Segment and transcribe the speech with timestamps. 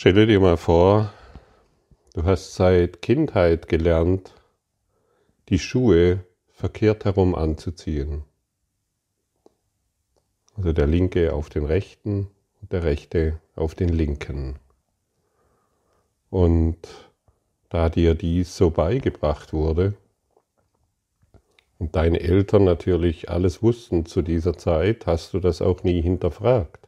[0.00, 1.12] Stelle dir mal vor,
[2.14, 4.32] du hast seit Kindheit gelernt,
[5.50, 8.24] die Schuhe verkehrt herum anzuziehen.
[10.56, 12.28] Also der linke auf den rechten
[12.62, 14.58] und der rechte auf den linken.
[16.30, 16.78] Und
[17.68, 19.92] da dir dies so beigebracht wurde
[21.78, 26.79] und deine Eltern natürlich alles wussten zu dieser Zeit, hast du das auch nie hinterfragt.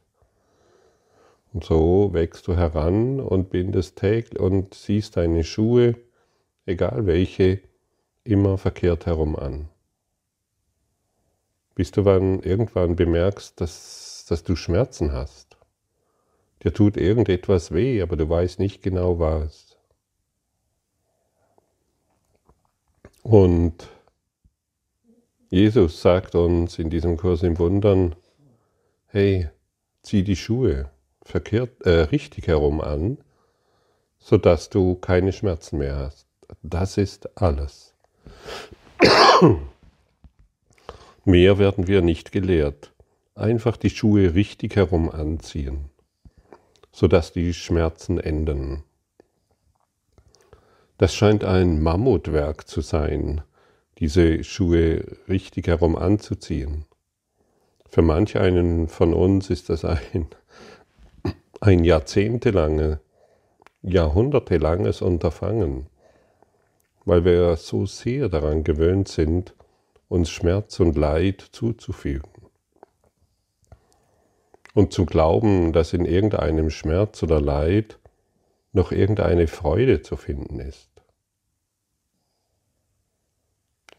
[1.53, 5.95] Und so wächst du heran und bindest täglich und siehst deine Schuhe,
[6.65, 7.61] egal welche,
[8.23, 9.69] immer verkehrt herum an.
[11.75, 15.57] Bis du dann irgendwann bemerkst, dass, dass du Schmerzen hast.
[16.63, 19.77] Dir tut irgendetwas weh, aber du weißt nicht genau was.
[23.21, 23.89] Und
[25.49, 28.15] Jesus sagt uns in diesem Kurs im Wundern,
[29.07, 29.49] hey,
[30.01, 30.89] zieh die Schuhe,
[31.23, 33.17] verkehrt, äh, richtig herum an,
[34.19, 36.27] sodass du keine Schmerzen mehr hast.
[36.61, 37.93] Das ist alles.
[41.25, 42.93] mehr werden wir nicht gelehrt.
[43.35, 45.89] Einfach die Schuhe richtig herum anziehen,
[46.91, 48.83] sodass die Schmerzen enden.
[50.99, 53.41] Das scheint ein Mammutwerk zu sein,
[53.97, 56.85] diese Schuhe richtig herum anzuziehen.
[57.89, 60.27] Für manch einen von uns ist das ein
[61.63, 62.99] ein jahrzehntelange,
[63.83, 65.87] jahrhundertelanges Unterfangen,
[67.05, 69.55] weil wir so sehr daran gewöhnt sind,
[70.09, 72.29] uns Schmerz und Leid zuzufügen.
[74.73, 77.97] Und zu glauben, dass in irgendeinem Schmerz oder Leid
[78.73, 80.89] noch irgendeine Freude zu finden ist.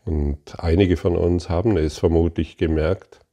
[0.05, 3.24] Und einige von uns haben es vermutlich gemerkt,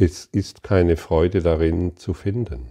[0.00, 2.70] es ist keine Freude darin zu finden,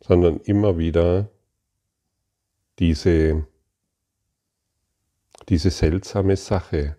[0.00, 1.28] sondern immer wieder
[2.78, 3.46] diese,
[5.50, 6.96] diese seltsame Sache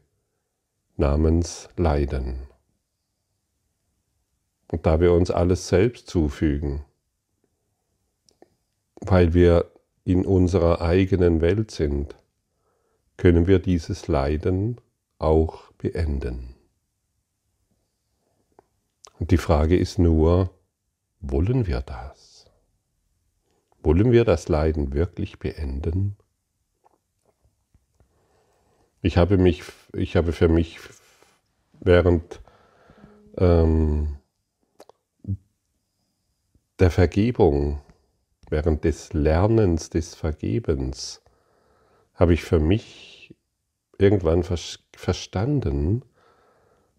[0.95, 2.41] namens Leiden.
[4.71, 6.85] Und da wir uns alles selbst zufügen,
[9.01, 9.71] weil wir
[10.03, 12.15] in unserer eigenen Welt sind,
[13.17, 14.79] können wir dieses Leiden
[15.17, 16.52] auch beenden.
[19.29, 20.49] Die Frage ist nur,
[21.21, 22.45] wollen wir das?
[23.81, 26.17] Wollen wir das Leiden wirklich beenden?
[29.01, 29.63] Ich habe, mich,
[29.93, 30.77] ich habe für mich
[31.79, 32.41] während
[33.37, 34.17] ähm,
[36.79, 37.79] der Vergebung,
[38.49, 41.21] während des Lernens, des Vergebens,
[42.13, 43.33] habe ich für mich
[43.97, 46.03] irgendwann verstanden,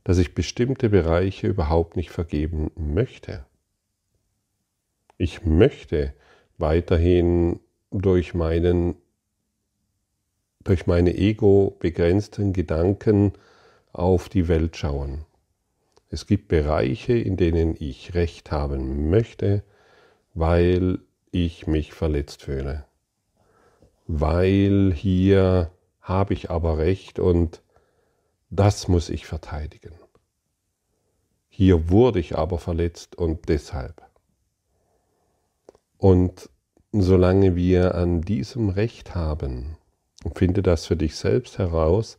[0.04, 3.44] dass ich bestimmte Bereiche überhaupt nicht vergeben möchte.
[5.16, 6.14] Ich möchte
[6.58, 7.60] weiterhin
[7.90, 8.96] durch meinen
[10.62, 13.32] durch meine ego begrenzten Gedanken
[13.92, 15.26] auf die Welt schauen.
[16.08, 19.62] Es gibt Bereiche, in denen ich Recht haben möchte,
[20.32, 21.00] weil
[21.32, 22.86] ich mich verletzt fühle.
[24.06, 27.62] Weil hier habe ich aber Recht und
[28.54, 29.94] das muss ich verteidigen.
[31.48, 34.02] Hier wurde ich aber verletzt und deshalb.
[35.98, 36.50] Und
[36.92, 39.76] solange wir an diesem Recht haben,
[40.22, 42.18] und finde das für dich selbst heraus,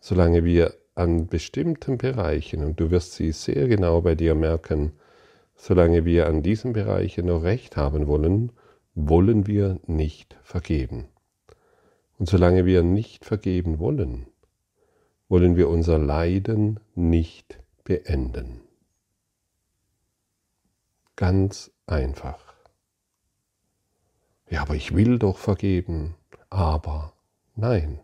[0.00, 4.92] solange wir an bestimmten Bereichen, und du wirst sie sehr genau bei dir merken,
[5.54, 8.52] solange wir an diesen Bereichen noch Recht haben wollen,
[8.94, 11.08] wollen wir nicht vergeben.
[12.18, 14.26] Und solange wir nicht vergeben wollen,
[15.32, 18.60] wollen wir unser Leiden nicht beenden.
[21.16, 22.52] Ganz einfach.
[24.50, 26.16] Ja, aber ich will doch vergeben.
[26.50, 27.14] Aber
[27.56, 28.00] nein.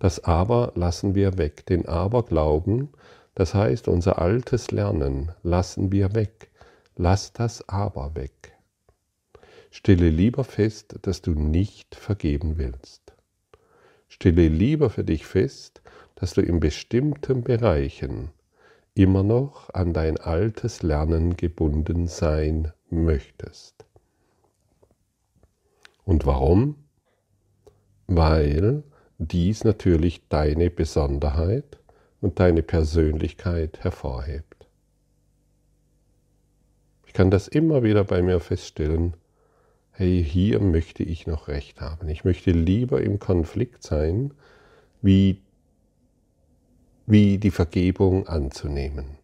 [0.00, 1.66] Das Aber lassen wir weg.
[1.66, 2.88] Den Aberglauben,
[3.36, 6.50] das heißt unser altes Lernen, lassen wir weg.
[6.96, 8.58] Lass das Aber weg.
[9.70, 13.14] Stelle lieber fest, dass du nicht vergeben willst.
[14.08, 15.83] Stelle lieber für dich fest,
[16.24, 18.30] dass du in bestimmten Bereichen
[18.94, 23.84] immer noch an dein altes Lernen gebunden sein möchtest.
[26.06, 26.76] Und warum?
[28.06, 28.84] Weil
[29.18, 31.78] dies natürlich deine Besonderheit
[32.22, 34.66] und deine Persönlichkeit hervorhebt.
[37.06, 39.12] Ich kann das immer wieder bei mir feststellen,
[39.90, 42.08] hey, hier möchte ich noch recht haben.
[42.08, 44.32] Ich möchte lieber im Konflikt sein,
[45.02, 45.43] wie
[47.06, 49.18] wie die Vergebung anzunehmen.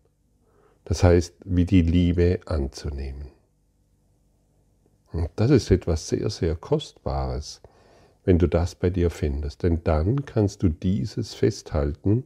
[0.85, 3.29] Das heißt, wie die Liebe anzunehmen.
[5.12, 7.61] Und das ist etwas sehr, sehr Kostbares,
[8.25, 9.62] wenn du das bei dir findest.
[9.62, 12.25] Denn dann kannst du dieses festhalten,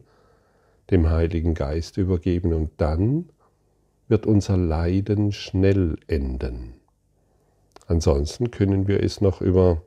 [0.91, 3.31] dem Heiligen Geist übergeben und dann
[4.09, 6.75] wird unser Leiden schnell enden.
[7.87, 9.83] Ansonsten können wir es noch über,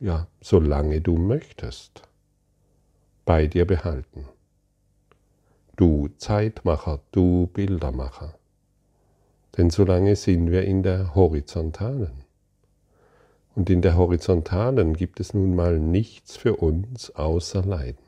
[0.00, 2.02] ja, solange du möchtest,
[3.24, 4.24] bei dir behalten.
[5.78, 8.36] Du Zeitmacher, du Bildermacher.
[9.56, 12.24] Denn solange sind wir in der horizontalen.
[13.54, 18.02] Und in der horizontalen gibt es nun mal nichts für uns außer Leiden.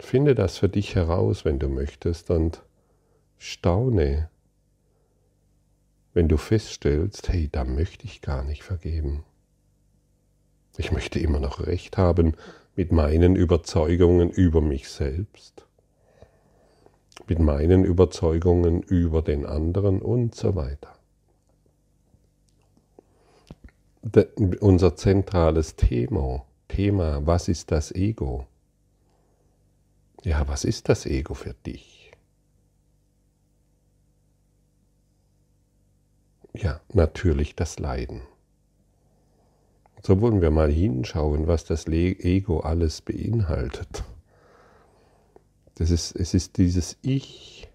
[0.00, 2.64] Finde das für dich heraus, wenn du möchtest, und
[3.38, 4.30] staune,
[6.12, 9.22] wenn du feststellst, hey, da möchte ich gar nicht vergeben.
[10.76, 12.34] Ich möchte immer noch recht haben
[12.76, 15.66] mit meinen Überzeugungen über mich selbst
[17.28, 20.94] mit meinen Überzeugungen über den anderen und so weiter.
[24.02, 24.26] De,
[24.60, 28.46] unser zentrales Thema, Thema, was ist das Ego?
[30.24, 32.12] Ja, was ist das Ego für dich?
[36.54, 38.22] Ja, natürlich das Leiden.
[40.04, 44.02] So wollen wir mal hinschauen, was das Ego alles beinhaltet.
[45.76, 47.68] Das ist, es ist dieses Ich,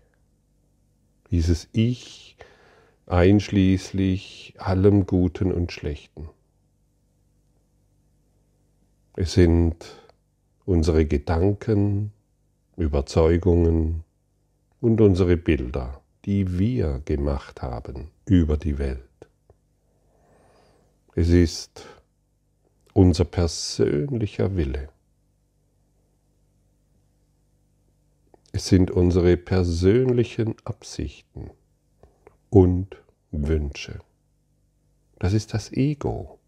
[1.32, 2.36] dieses Ich
[3.06, 6.28] einschließlich allem Guten und Schlechten.
[9.16, 9.86] Es sind
[10.66, 12.12] unsere Gedanken,
[12.76, 14.04] Überzeugungen
[14.82, 19.02] und unsere Bilder, die wir gemacht haben über die Welt.
[21.16, 21.86] Es ist
[22.98, 24.90] unser persönlicher Wille.
[28.52, 31.52] Es sind unsere persönlichen Absichten
[32.50, 32.98] und
[33.30, 34.00] Wünsche.
[35.20, 36.40] Das ist das Ego.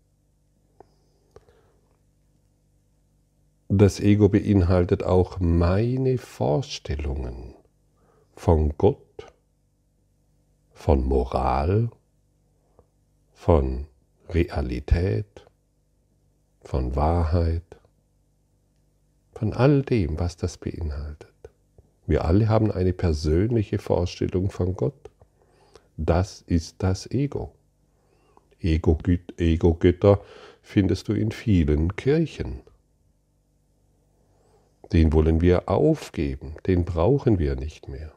[3.67, 7.53] Das Ego beinhaltet auch meine Vorstellungen
[8.33, 9.31] von Gott,
[10.71, 11.91] von Moral,
[13.33, 13.85] von
[14.29, 15.38] Realität,
[16.69, 17.63] von Wahrheit,
[19.33, 21.33] von all dem, was das beinhaltet.
[22.05, 25.09] Wir alle haben eine persönliche Vorstellung von Gott.
[25.97, 27.55] Das ist das Ego.
[28.59, 30.21] Ego-Götter
[30.61, 32.61] findest du in vielen Kirchen.
[34.93, 38.11] Den wollen wir aufgeben, den brauchen wir nicht mehr.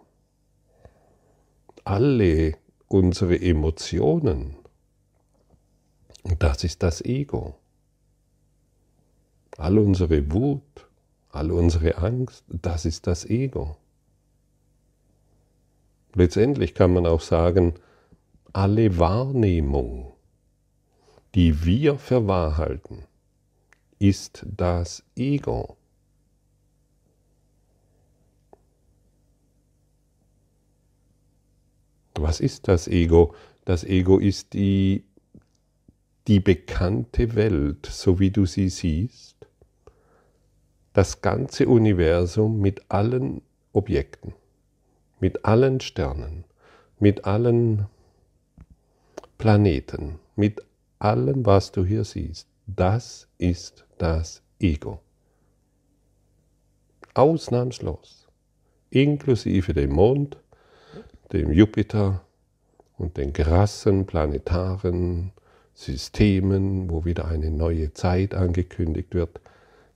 [1.85, 4.57] Alle unsere Emotionen,
[6.39, 7.57] das ist das Ego.
[9.63, 10.89] All unsere Wut,
[11.31, 13.77] all unsere Angst, das ist das Ego.
[16.15, 17.75] Letztendlich kann man auch sagen,
[18.53, 20.15] alle Wahrnehmung,
[21.37, 23.05] die wir für wahr halten,
[24.01, 25.77] ist das Ego.
[32.17, 33.33] Was ist das Ego?
[33.65, 35.05] Das Ego ist die,
[36.27, 39.37] die bekannte Welt, so wie du sie siehst,
[40.93, 43.43] das ganze Universum mit allen
[43.73, 44.35] Objekten
[45.23, 46.45] mit allen Sternen,
[46.99, 47.87] mit allen
[49.39, 50.61] Planeten, mit
[50.99, 52.49] allem, was du hier siehst.
[52.67, 54.99] Das ist das Ego.
[57.15, 58.27] Ausnahmslos.
[58.91, 60.39] Inklusive dem Mond,
[61.33, 62.23] dem Jupiter
[62.99, 65.31] und den krassen planetaren
[65.73, 69.41] Systemen, wo wieder eine neue Zeit angekündigt wird.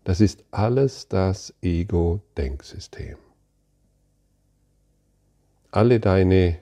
[0.07, 3.19] Das ist alles das Ego-Denksystem
[5.77, 6.59] alle deine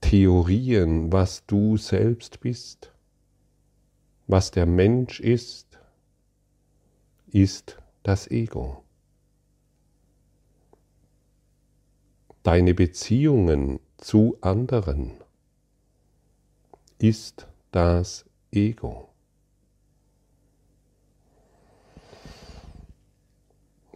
[0.00, 2.92] Theorien, was du selbst bist,
[4.26, 5.78] was der Mensch ist,
[7.28, 8.82] ist das Ego.
[12.42, 15.12] Deine Beziehungen zu anderen
[16.98, 19.13] ist das Ego.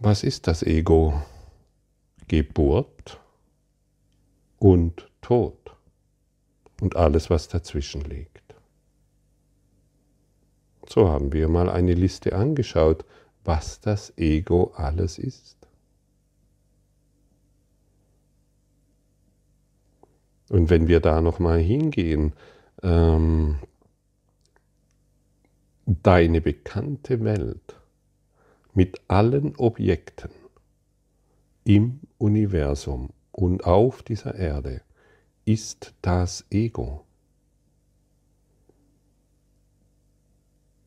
[0.01, 1.21] Was ist das Ego?
[2.29, 3.19] Geburt
[4.57, 5.75] und Tod
[6.79, 8.55] und alles, was dazwischen liegt.
[10.87, 13.03] So haben wir mal eine Liste angeschaut,
[13.43, 15.57] was das Ego alles ist.
[20.47, 22.31] Und wenn wir da nochmal hingehen,
[22.83, 23.59] ähm,
[25.85, 27.78] deine bekannte Welt,
[28.73, 30.31] mit allen Objekten
[31.63, 34.81] im Universum und auf dieser Erde
[35.45, 37.05] ist das Ego.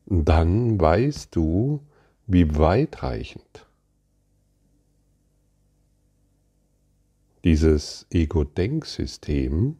[0.05, 1.81] Dann weißt du,
[2.27, 3.67] wie weitreichend
[7.43, 9.77] dieses Ego-Denksystem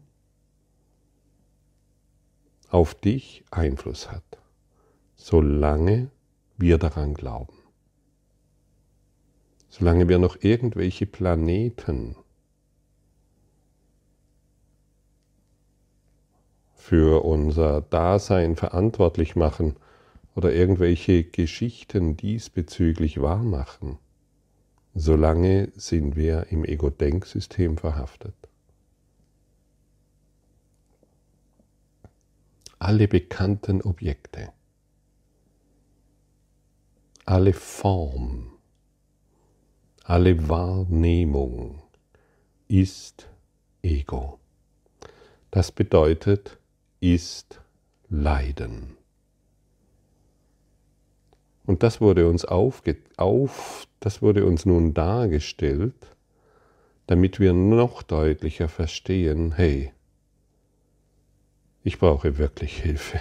[2.68, 4.24] auf dich Einfluss hat,
[5.16, 6.10] solange
[6.56, 7.53] wir daran glauben.
[9.76, 12.14] Solange wir noch irgendwelche Planeten
[16.76, 19.74] für unser Dasein verantwortlich machen
[20.36, 23.98] oder irgendwelche Geschichten diesbezüglich wahrmachen,
[24.94, 28.36] solange sind wir im Ego-Denksystem verhaftet.
[32.78, 34.52] Alle bekannten Objekte,
[37.24, 38.53] alle Form,
[40.04, 41.82] alle Wahrnehmung
[42.68, 43.26] ist
[43.82, 44.38] Ego.
[45.50, 46.58] Das bedeutet,
[47.00, 47.60] ist
[48.10, 48.98] Leiden.
[51.64, 56.14] Und das wurde uns aufge auf, das wurde uns nun dargestellt,
[57.06, 59.90] damit wir noch deutlicher verstehen, hey,
[61.82, 63.20] ich brauche wirklich Hilfe.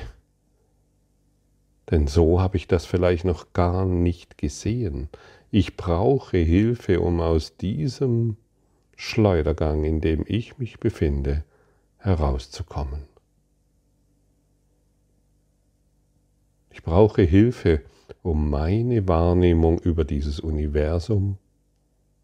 [1.92, 5.08] Denn so habe ich das vielleicht noch gar nicht gesehen.
[5.56, 8.38] Ich brauche Hilfe, um aus diesem
[8.96, 11.44] Schleudergang, in dem ich mich befinde,
[11.98, 13.04] herauszukommen.
[16.72, 17.84] Ich brauche Hilfe,
[18.24, 21.38] um meine Wahrnehmung über dieses Universum,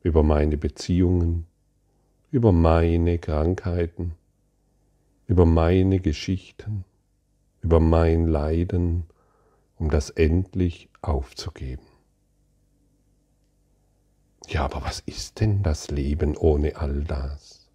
[0.01, 1.45] über meine Beziehungen,
[2.31, 4.13] über meine Krankheiten,
[5.27, 6.83] über meine Geschichten,
[7.61, 9.03] über mein Leiden,
[9.77, 11.88] um das endlich aufzugeben.
[14.49, 17.69] Ja, aber was ist denn das Leben ohne all das?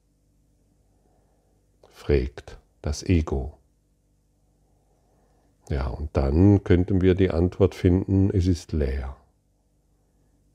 [1.93, 3.57] fragt das Ego.
[5.69, 9.17] Ja, und dann könnten wir die Antwort finden, es ist leer.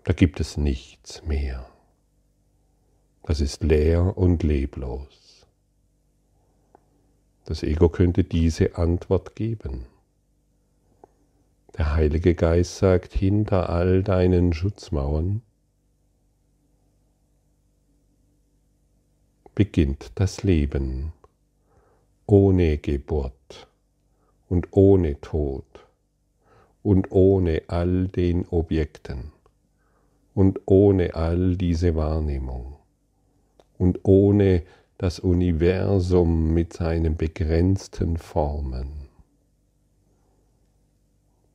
[0.04, 1.66] Da gibt es nichts mehr.
[3.24, 5.48] Das ist leer und leblos.
[7.46, 9.86] Das Ego könnte diese Antwort geben.
[11.78, 15.44] Der Heilige Geist sagt, hinter all deinen Schutzmauern
[19.60, 21.12] beginnt das Leben
[22.26, 23.68] ohne Geburt
[24.48, 25.66] und ohne Tod
[26.82, 29.34] und ohne all den Objekten
[30.34, 32.78] und ohne all diese Wahrnehmung
[33.78, 34.64] und ohne
[34.98, 39.10] das Universum mit seinen begrenzten Formen.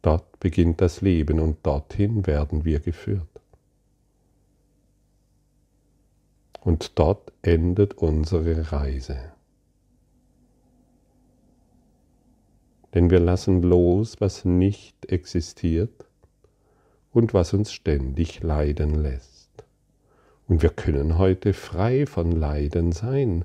[0.02, 3.40] Dort beginnt das Leben und dorthin werden wir geführt.
[6.64, 9.34] Und dort endet unsere Reise.
[12.94, 16.06] denn wir lassen los, was nicht existiert
[17.12, 19.50] und was uns ständig leiden lässt.
[20.46, 23.44] Und wir können heute frei von Leiden sein,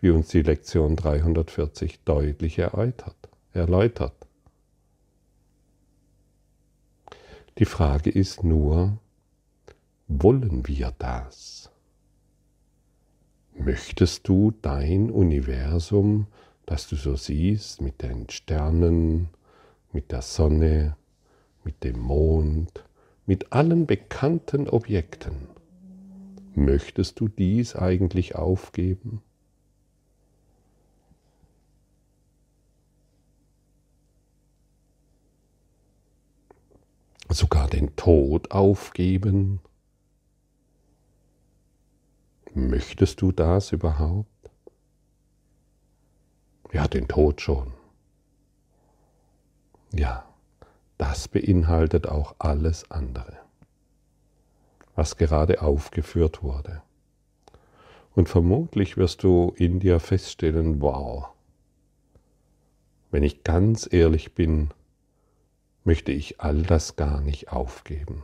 [0.00, 3.16] wie uns die Lektion 340 deutlich erläutert.
[3.52, 4.14] erläutert.
[7.58, 8.98] Die Frage ist nur,
[10.08, 11.63] wollen wir das?
[13.56, 16.26] Möchtest du dein Universum
[16.66, 19.28] das du so siehst mit den Sternen,
[19.92, 20.96] mit der Sonne,
[21.62, 22.84] mit dem Mond,
[23.26, 25.48] mit allen bekannten Objekten.
[26.54, 29.22] Möchtest du dies eigentlich aufgeben?
[37.28, 39.60] Sogar den Tod aufgeben?
[42.54, 44.28] Möchtest du das überhaupt?
[46.72, 47.72] Ja, den Tod schon.
[49.92, 50.24] Ja,
[50.96, 53.36] das beinhaltet auch alles andere,
[54.94, 56.82] was gerade aufgeführt wurde.
[58.14, 61.30] Und vermutlich wirst du in dir feststellen, wow,
[63.10, 64.70] wenn ich ganz ehrlich bin,
[65.82, 68.22] möchte ich all das gar nicht aufgeben.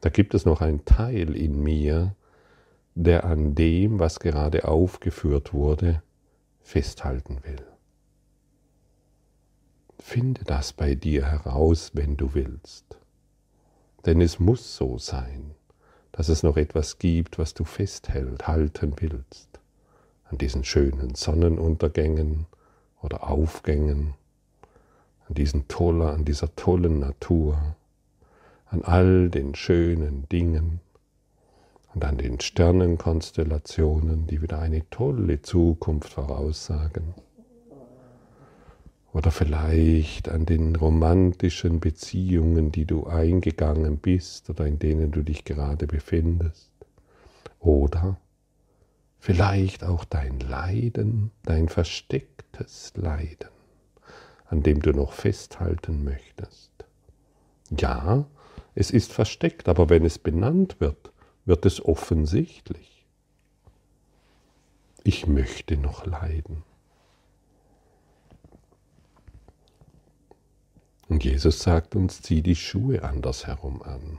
[0.00, 2.16] Da gibt es noch einen Teil in mir,
[2.94, 6.02] der an dem, was gerade aufgeführt wurde,
[6.60, 7.64] festhalten will.
[9.98, 12.98] Finde das bei dir heraus, wenn du willst.
[14.06, 15.54] Denn es muss so sein,
[16.12, 19.48] dass es noch etwas gibt, was du festhalten willst.
[20.24, 22.46] An diesen schönen Sonnenuntergängen
[23.02, 24.14] oder Aufgängen,
[25.28, 27.76] an, diesen toller, an dieser tollen Natur,
[28.66, 30.80] an all den schönen Dingen
[31.94, 37.14] und an den Sternenkonstellationen, die wieder eine tolle Zukunft voraussagen.
[39.12, 45.44] Oder vielleicht an den romantischen Beziehungen, die du eingegangen bist oder in denen du dich
[45.44, 46.70] gerade befindest.
[47.58, 48.18] Oder
[49.18, 53.50] vielleicht auch dein Leiden, dein verstecktes Leiden,
[54.46, 56.70] an dem du noch festhalten möchtest.
[57.76, 58.26] Ja,
[58.76, 61.09] es ist versteckt, aber wenn es benannt wird,
[61.44, 63.06] wird es offensichtlich.
[65.02, 66.62] Ich möchte noch leiden.
[71.08, 74.18] Und Jesus sagt uns, zieh die Schuhe andersherum an.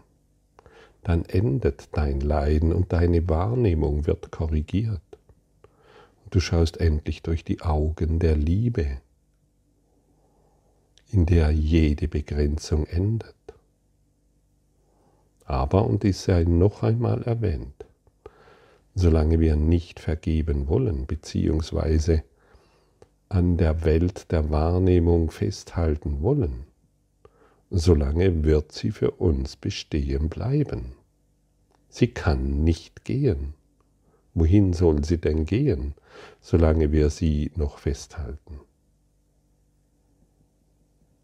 [1.03, 5.01] Dann endet dein Leiden und deine Wahrnehmung wird korrigiert.
[6.23, 8.99] Und du schaust endlich durch die Augen der Liebe,
[11.11, 13.35] in der jede Begrenzung endet.
[15.51, 17.83] Aber, und dies sei noch einmal erwähnt,
[18.95, 22.23] solange wir nicht vergeben wollen, beziehungsweise
[23.27, 26.67] an der Welt der Wahrnehmung festhalten wollen,
[27.69, 30.93] solange wird sie für uns bestehen bleiben.
[31.89, 33.53] Sie kann nicht gehen.
[34.33, 35.95] Wohin soll sie denn gehen,
[36.39, 38.61] solange wir sie noch festhalten?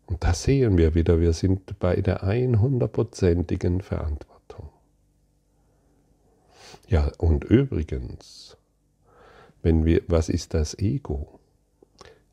[0.08, 4.70] Und da sehen wir wieder, wir sind bei der 100%igen Verantwortung.
[6.88, 8.58] Ja, und übrigens,
[9.62, 11.40] wenn wir, was ist das Ego?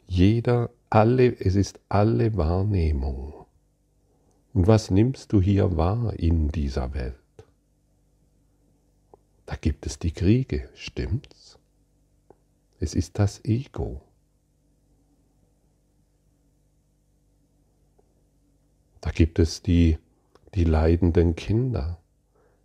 [0.06, 3.34] Jeder, alle, es ist alle Wahrnehmung.
[4.52, 7.16] Und was nimmst du hier wahr in dieser Welt?
[9.46, 11.58] Da gibt es die Kriege, stimmt's?
[12.78, 14.00] Es ist das Ego.
[19.04, 19.98] Da gibt es die,
[20.54, 21.98] die leidenden Kinder.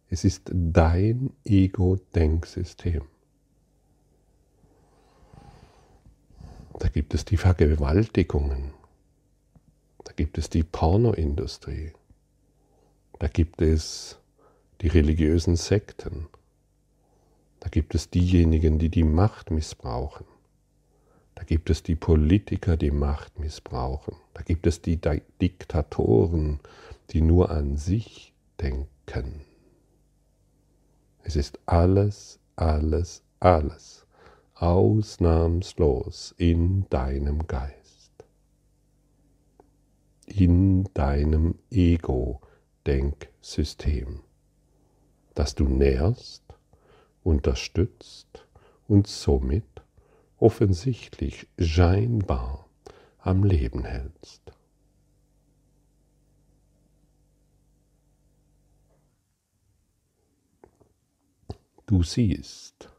[0.10, 3.02] Es ist dein Ego-Denksystem.
[6.80, 8.72] Da gibt es die Vergewaltigungen.
[10.06, 11.92] Da gibt es die Pornoindustrie.
[13.20, 14.18] Da gibt es
[14.80, 16.30] die religiösen Sekten.
[17.60, 20.26] Da gibt es diejenigen, die die Macht missbrauchen.
[21.40, 24.18] Da gibt es die Politiker, die Macht missbrauchen.
[24.34, 25.00] Da gibt es die
[25.42, 26.60] Diktatoren,
[27.12, 29.46] die nur an sich denken.
[31.24, 34.06] Es ist alles, alles, alles
[34.56, 37.80] ausnahmslos in deinem Geist
[40.30, 44.20] in deinem Ego-Denksystem,
[45.34, 46.44] das du nährst,
[47.24, 48.46] unterstützt
[48.88, 49.66] und somit
[50.42, 52.70] offensichtlich scheinbar
[53.20, 54.42] am Leben hältst.
[61.86, 62.90] Du siehst,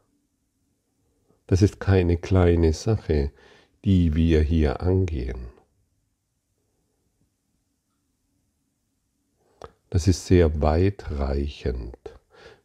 [1.47, 3.31] das ist keine kleine Sache,
[3.85, 5.47] die wir hier angehen.
[9.89, 11.97] Das ist sehr weitreichend.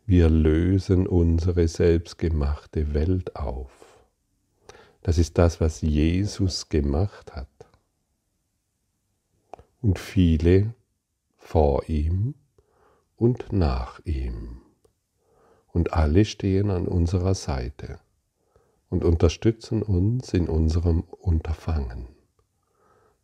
[0.05, 3.76] Wir lösen unsere selbstgemachte Welt auf.
[5.07, 7.47] Das ist das, was Jesus gemacht hat.
[9.81, 10.75] Und viele
[11.37, 12.35] vor ihm
[13.15, 14.63] und nach ihm.
[15.69, 18.01] Und alle stehen an unserer Seite
[18.91, 22.09] und unterstützen uns in unserem Unterfangen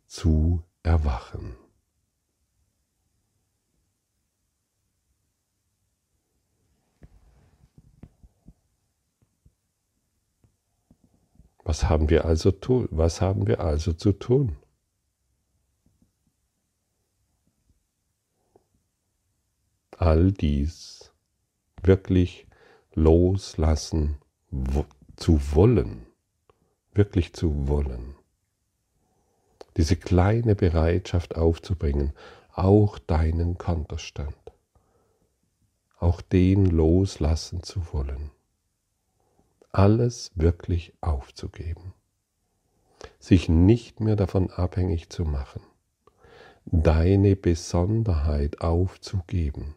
[0.07, 1.57] zu erwachen.
[11.65, 12.89] Was haben wir also tun?
[12.91, 14.57] Was haben wir also zu tun?
[19.97, 21.13] All dies
[21.83, 22.49] wirklich
[22.95, 24.19] loslassen
[25.17, 26.07] zu wollen,
[26.93, 28.17] wirklich zu wollen.
[29.77, 32.13] Diese kleine Bereitschaft aufzubringen,
[32.53, 34.37] auch deinen Kontostand,
[35.99, 38.33] auch den loslassen zu wollen
[39.73, 41.95] alles wirklich aufzugeben,
[43.19, 45.63] sich nicht mehr davon abhängig zu machen,
[46.67, 49.75] deine Besonderheit aufzugeben,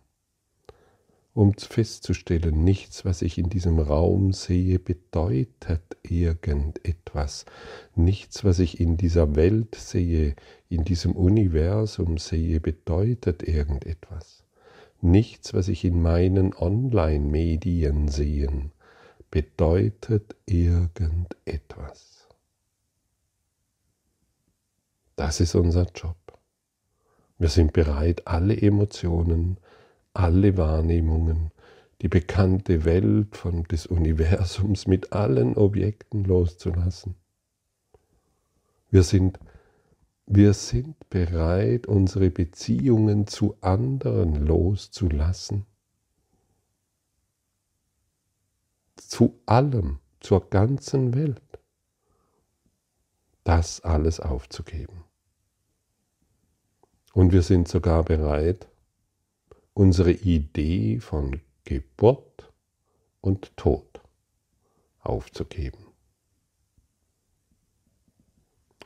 [1.34, 7.44] um festzustellen, nichts, was ich in diesem Raum sehe, bedeutet irgendetwas.
[7.94, 10.36] Nichts, was ich in dieser Welt sehe,
[10.70, 14.46] in diesem Universum sehe, bedeutet irgendetwas.
[15.02, 18.72] Nichts, was ich in meinen Online-Medien sehe,
[19.36, 22.26] bedeutet irgendetwas.
[25.18, 26.16] Das ist unser Job.
[27.38, 29.58] Wir sind bereit, alle Emotionen,
[30.14, 31.52] alle Wahrnehmungen,
[32.02, 37.16] die bekannte Welt von des Universums mit allen Objekten loszulassen.
[38.90, 39.38] Wir sind,
[40.26, 45.66] wir sind bereit, unsere Beziehungen zu anderen loszulassen.
[49.16, 51.42] Zu allem, zur ganzen Welt.
[53.46, 55.06] Das alles aufzugeben.
[57.14, 58.68] Und wir sind sogar bereit,
[59.74, 62.52] unsere Idee von Geburt
[63.22, 64.02] und Tod
[65.00, 65.86] aufzugeben.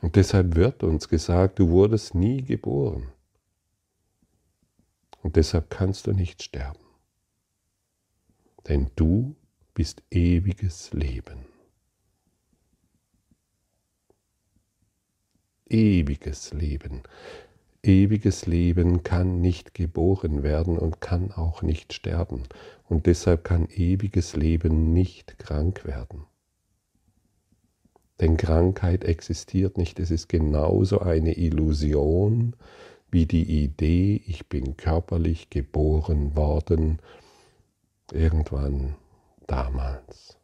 [0.00, 3.10] Und deshalb wird uns gesagt, du wurdest nie geboren.
[5.24, 6.86] Und deshalb kannst du nicht sterben.
[8.68, 9.34] Denn du
[9.80, 11.46] bist ewiges Leben.
[15.70, 17.00] Ewiges Leben.
[17.82, 22.42] Ewiges Leben kann nicht geboren werden und kann auch nicht sterben.
[22.90, 26.26] Und deshalb kann ewiges Leben nicht krank werden.
[28.20, 29.98] Denn Krankheit existiert nicht.
[29.98, 32.54] Es ist genauso eine Illusion
[33.10, 36.98] wie die Idee, ich bin körperlich geboren worden,
[38.12, 38.96] irgendwann
[39.50, 40.38] damals.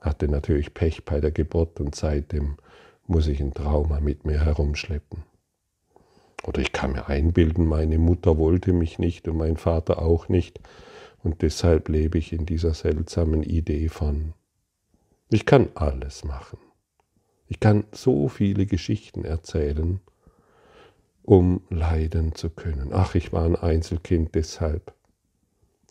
[0.00, 2.56] Hatte natürlich Pech bei der Geburt und seitdem
[3.06, 5.24] muss ich ein Trauma mit mir herumschleppen.
[6.44, 10.60] Oder ich kann mir einbilden, meine Mutter wollte mich nicht und mein Vater auch nicht,
[11.24, 14.34] und deshalb lebe ich in dieser seltsamen Idee von,
[15.30, 16.58] ich kann alles machen.
[17.48, 20.00] Ich kann so viele Geschichten erzählen,
[21.22, 22.90] um leiden zu können.
[22.92, 24.94] Ach, ich war ein Einzelkind deshalb.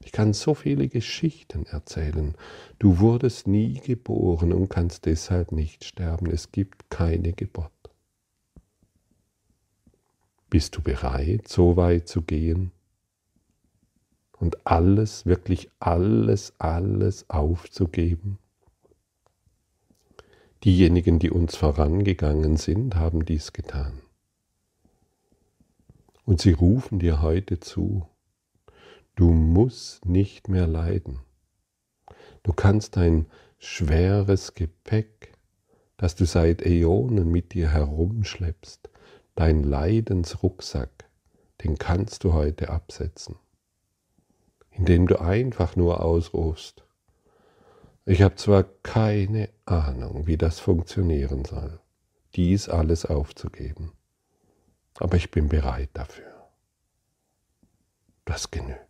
[0.03, 2.35] Ich kann so viele Geschichten erzählen.
[2.79, 6.27] Du wurdest nie geboren und kannst deshalb nicht sterben.
[6.27, 7.71] Es gibt keine Geburt.
[10.49, 12.71] Bist du bereit, so weit zu gehen
[14.39, 18.39] und alles, wirklich alles, alles aufzugeben?
[20.63, 24.01] Diejenigen, die uns vorangegangen sind, haben dies getan.
[26.25, 28.07] Und sie rufen dir heute zu,
[29.17, 31.21] Du musst nicht mehr leiden.
[32.43, 33.25] Du kannst dein
[33.57, 35.33] schweres Gepäck,
[35.97, 38.91] das du seit Äonen mit dir herumschleppst,
[39.33, 41.09] dein Leidensrucksack,
[41.63, 43.37] den kannst du heute absetzen,
[44.69, 46.85] indem du einfach nur ausrufst.
[48.05, 51.79] Ich habe zwar keine Ahnung, wie das funktionieren soll,
[52.35, 53.93] dies alles aufzugeben,
[54.99, 56.51] aber ich bin bereit dafür.
[58.23, 58.86] Das genügt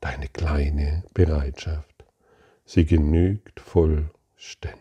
[0.00, 2.04] deine kleine Bereitschaft.
[2.64, 4.80] Sie genügt vollständig.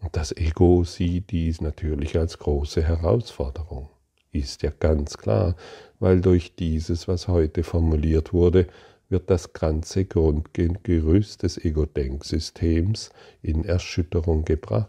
[0.00, 3.88] Und das Ego sieht dies natürlich als große Herausforderung.
[4.32, 5.56] Ist ja ganz klar,
[6.00, 8.66] weil durch dieses, was heute formuliert wurde,
[9.08, 13.10] wird das ganze Grundgerüst des Ego-Denksystems
[13.42, 14.88] in Erschütterung gebracht.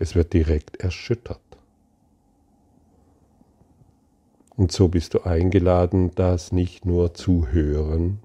[0.00, 1.49] Es wird direkt erschüttert.
[4.56, 8.20] Und so bist du eingeladen, das nicht nur zu hören,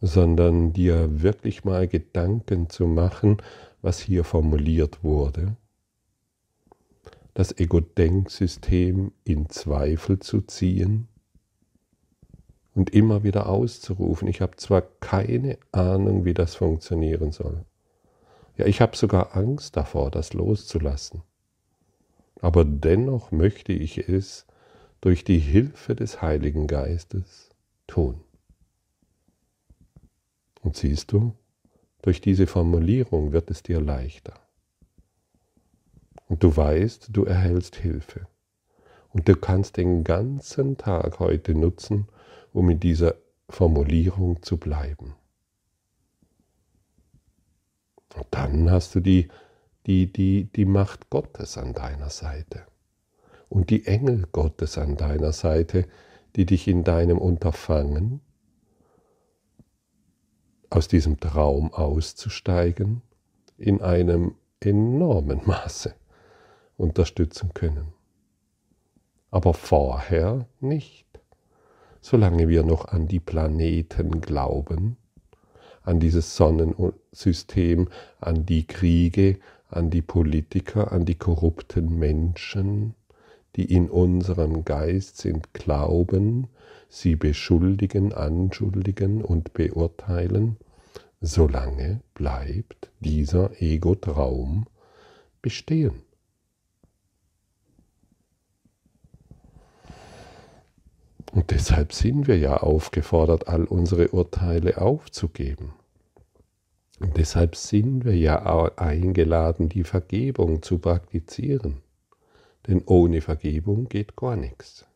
[0.00, 3.38] sondern dir wirklich mal Gedanken zu machen,
[3.82, 5.56] was hier formuliert wurde,
[7.34, 11.08] das Ego-Denksystem in Zweifel zu ziehen
[12.74, 17.64] und immer wieder auszurufen, ich habe zwar keine Ahnung, wie das funktionieren soll.
[18.56, 21.22] Ja, ich habe sogar Angst davor, das loszulassen.
[22.40, 24.46] Aber dennoch möchte ich es
[25.00, 27.50] durch die Hilfe des Heiligen Geistes
[27.86, 28.20] tun.
[30.62, 31.34] Und siehst du,
[32.02, 34.34] durch diese Formulierung wird es dir leichter.
[36.26, 38.26] Und du weißt, du erhältst Hilfe.
[39.10, 42.08] Und du kannst den ganzen Tag heute nutzen,
[42.52, 43.14] um in dieser
[43.48, 45.14] Formulierung zu bleiben.
[48.14, 49.28] Und dann hast du die,
[49.86, 52.66] die, die, die Macht Gottes an deiner Seite
[53.48, 55.86] und die Engel Gottes an deiner Seite,
[56.36, 58.20] die dich in deinem Unterfangen
[60.70, 63.02] aus diesem Traum auszusteigen
[63.56, 65.94] in einem enormen Maße
[66.76, 67.92] unterstützen können.
[69.30, 71.06] Aber vorher nicht,
[72.00, 74.96] solange wir noch an die Planeten glauben,
[75.82, 77.88] an dieses Sonnensystem,
[78.20, 82.94] an die Kriege, an die Politiker, an die korrupten Menschen,
[83.56, 86.48] die in unserem Geist sind, glauben,
[86.88, 90.56] sie beschuldigen, anschuldigen und beurteilen,
[91.20, 94.66] solange bleibt dieser Ego-Traum
[95.42, 96.02] bestehen.
[101.32, 105.74] Und deshalb sind wir ja aufgefordert, all unsere Urteile aufzugeben.
[107.00, 111.82] Und deshalb sind wir ja eingeladen, die Vergebung zu praktizieren.
[112.68, 114.86] Denn ohne Vergebung geht gar nichts.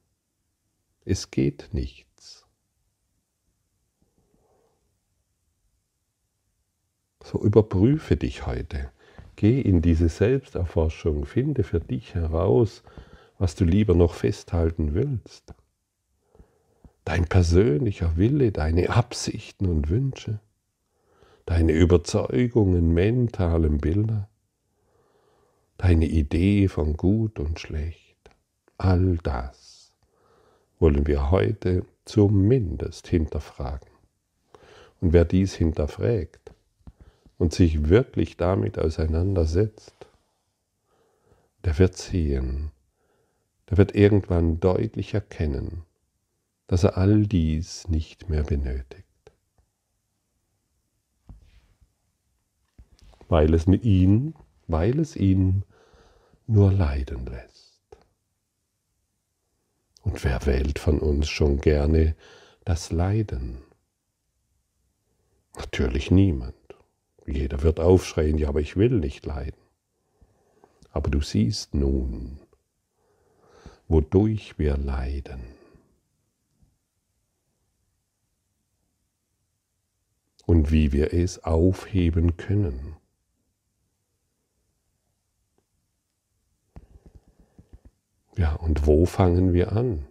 [1.06, 2.46] Es geht nichts.
[7.24, 8.90] So überprüfe dich heute.
[9.36, 12.82] Geh in diese Selbsterforschung, finde für dich heraus,
[13.38, 15.54] was du lieber noch festhalten willst.
[17.04, 20.40] Dein persönlicher Wille, deine Absichten und Wünsche,
[21.46, 24.28] deine Überzeugungen, mentalen Bilder,
[25.82, 28.30] deine Idee von gut und schlecht,
[28.78, 29.92] all das
[30.78, 33.88] wollen wir heute zumindest hinterfragen.
[35.00, 36.52] Und wer dies hinterfragt
[37.36, 40.06] und sich wirklich damit auseinandersetzt,
[41.64, 42.70] der wird sehen,
[43.68, 45.82] der wird irgendwann deutlich erkennen,
[46.68, 49.04] dass er all dies nicht mehr benötigt.
[53.28, 54.34] Weil es ihm,
[54.68, 55.64] weil es ihn
[56.46, 57.80] nur leiden lässt.
[60.02, 62.16] Und wer wählt von uns schon gerne
[62.64, 63.58] das Leiden?
[65.56, 66.54] Natürlich niemand.
[67.26, 69.60] Jeder wird aufschreien, ja, aber ich will nicht leiden.
[70.90, 72.40] Aber du siehst nun,
[73.88, 75.40] wodurch wir leiden.
[80.44, 82.96] Und wie wir es aufheben können.
[88.36, 90.06] Ja, und wo fangen wir an?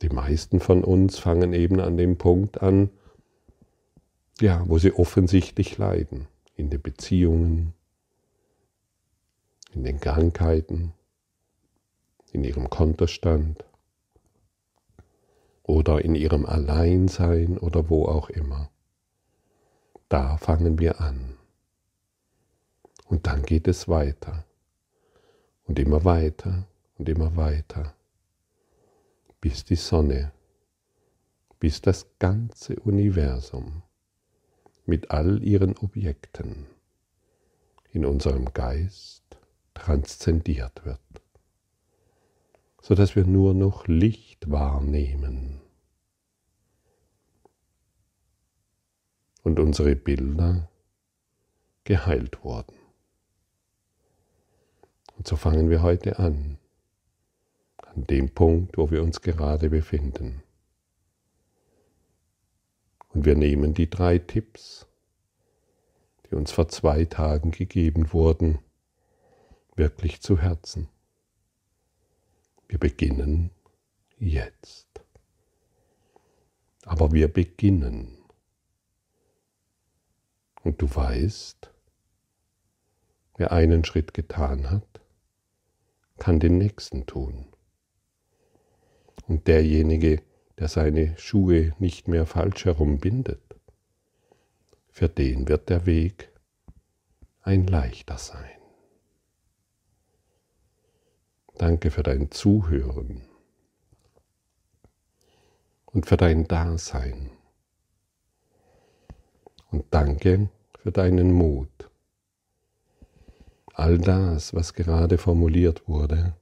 [0.00, 2.90] Die meisten von uns fangen eben an dem Punkt an,
[4.40, 7.74] ja, wo sie offensichtlich leiden, in den Beziehungen,
[9.72, 10.92] in den Krankheiten,
[12.32, 13.64] in ihrem Kontostand
[15.62, 18.70] oder in ihrem Alleinsein oder wo auch immer.
[20.08, 21.36] Da fangen wir an.
[23.06, 24.44] Und dann geht es weiter
[25.72, 27.94] und immer weiter und immer weiter,
[29.40, 30.30] bis die Sonne,
[31.60, 33.82] bis das ganze Universum
[34.84, 36.66] mit all ihren Objekten
[37.90, 39.24] in unserem Geist
[39.72, 41.22] transzendiert wird,
[42.82, 45.62] sodass wir nur noch Licht wahrnehmen.
[49.42, 50.68] Und unsere Bilder
[51.84, 52.81] geheilt wurden.
[55.16, 56.58] Und so fangen wir heute an,
[57.78, 60.42] an dem Punkt, wo wir uns gerade befinden.
[63.10, 64.86] Und wir nehmen die drei Tipps,
[66.30, 68.58] die uns vor zwei Tagen gegeben wurden,
[69.76, 70.88] wirklich zu Herzen.
[72.68, 73.50] Wir beginnen
[74.18, 74.88] jetzt.
[76.84, 78.16] Aber wir beginnen.
[80.62, 81.71] Und du weißt,
[83.36, 85.00] wer einen Schritt getan hat,
[86.18, 87.46] kann den nächsten tun.
[89.28, 90.22] Und derjenige,
[90.58, 93.42] der seine Schuhe nicht mehr falsch herum bindet,
[94.90, 96.30] für den wird der Weg
[97.40, 98.50] ein leichter sein.
[101.56, 103.22] Danke für dein Zuhören
[105.86, 107.30] und für dein Dasein.
[109.70, 111.90] Und danke für deinen Mut,
[113.74, 116.34] all das, was gerade formuliert wurde,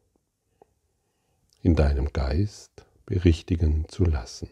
[1.63, 4.49] in deinem Geist berichtigen zu lassen.